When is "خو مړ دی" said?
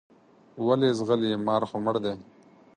1.69-2.13